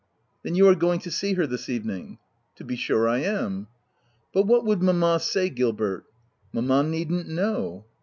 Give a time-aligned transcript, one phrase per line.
[0.03, 2.17] H Then you are going to see her this evening
[2.55, 3.67] ?"'"To be sure I am V 9"
[4.33, 6.05] But what would mamma say, Gilbert
[6.53, 7.85] ?""Mamma need'nt know."